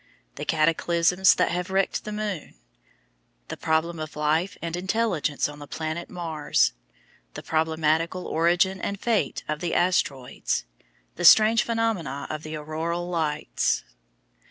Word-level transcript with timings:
The 0.33 0.45
cataclysms 0.45 1.35
that 1.35 1.51
have 1.51 1.69
wrecked 1.69 2.05
the 2.05 2.11
moon. 2.11 2.55
The 3.49 3.55
problem 3.55 3.99
of 3.99 4.15
life 4.15 4.57
and 4.59 4.75
intelligence 4.75 5.47
on 5.47 5.59
the 5.59 5.67
planet 5.67 6.09
Mars. 6.09 6.73
The 7.35 7.43
problematical 7.43 8.25
origin 8.25 8.81
and 8.81 8.99
fate 8.99 9.43
of 9.47 9.59
the 9.59 9.75
asteroids. 9.75 10.65
The 11.17 11.25
strange 11.25 11.61
phenomena 11.61 12.25
of 12.31 12.41
the 12.41 12.55
auroral 12.57 13.09
lights. 13.09 13.83